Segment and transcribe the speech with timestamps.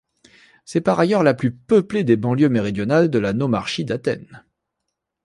[0.65, 4.43] C'est par ailleurs la plus peuplée des banlieues méridionales de la Nomarchie d'Athènes.